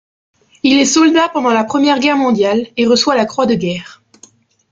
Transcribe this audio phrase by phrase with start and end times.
[0.63, 4.01] Il est soldat pendant la Première Guerre mondiale, et reçoit la Croix de guerre.